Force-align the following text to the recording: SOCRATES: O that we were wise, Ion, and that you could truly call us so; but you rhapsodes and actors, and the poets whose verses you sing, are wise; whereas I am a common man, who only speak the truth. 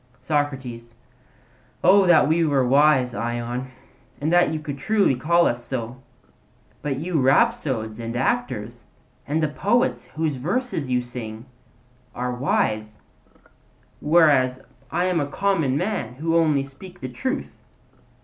SOCRATES: 0.23 0.95
O 1.83 2.07
that 2.07 2.27
we 2.27 2.43
were 2.43 2.67
wise, 2.67 3.13
Ion, 3.13 3.69
and 4.19 4.33
that 4.33 4.51
you 4.51 4.59
could 4.59 4.79
truly 4.79 5.13
call 5.13 5.45
us 5.45 5.63
so; 5.63 6.01
but 6.81 6.97
you 6.97 7.21
rhapsodes 7.21 7.99
and 7.99 8.15
actors, 8.15 8.85
and 9.27 9.43
the 9.43 9.47
poets 9.47 10.05
whose 10.05 10.37
verses 10.37 10.89
you 10.89 11.03
sing, 11.03 11.45
are 12.15 12.33
wise; 12.33 12.97
whereas 13.99 14.59
I 14.89 15.05
am 15.05 15.19
a 15.19 15.27
common 15.27 15.77
man, 15.77 16.15
who 16.15 16.35
only 16.35 16.63
speak 16.63 16.99
the 16.99 17.07
truth. 17.07 17.53